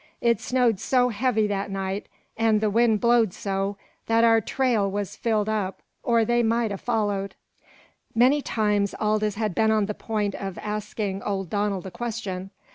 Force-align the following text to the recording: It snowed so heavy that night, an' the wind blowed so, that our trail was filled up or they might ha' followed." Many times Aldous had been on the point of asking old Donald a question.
It 0.19 0.39
snowed 0.39 0.79
so 0.79 1.09
heavy 1.09 1.45
that 1.45 1.69
night, 1.69 2.07
an' 2.35 2.57
the 2.57 2.71
wind 2.71 2.99
blowed 2.99 3.35
so, 3.35 3.77
that 4.07 4.23
our 4.23 4.41
trail 4.41 4.89
was 4.89 5.15
filled 5.15 5.47
up 5.47 5.83
or 6.01 6.25
they 6.25 6.41
might 6.41 6.71
ha' 6.71 6.79
followed." 6.79 7.35
Many 8.15 8.41
times 8.41 8.95
Aldous 8.99 9.35
had 9.35 9.53
been 9.53 9.69
on 9.69 9.85
the 9.85 9.93
point 9.93 10.33
of 10.33 10.57
asking 10.57 11.21
old 11.21 11.51
Donald 11.51 11.85
a 11.85 11.91
question. 11.91 12.49